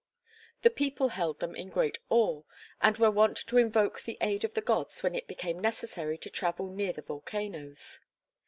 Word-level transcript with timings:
The 0.63 0.71
people 0.71 1.09
held 1.09 1.39
them 1.41 1.55
in 1.55 1.69
great 1.69 1.99
awe, 2.09 2.41
and 2.81 2.97
were 2.97 3.11
wont 3.11 3.37
to 3.45 3.57
invoke 3.59 4.01
the 4.01 4.17
aid 4.19 4.43
of 4.43 4.55
the 4.55 4.61
gods 4.61 5.03
when 5.03 5.13
it 5.13 5.27
became 5.27 5.59
necessary 5.59 6.17
to 6.17 6.29
travel 6.31 6.71
near 6.71 6.91
the 6.91 7.03
volcanoes. 7.03 7.99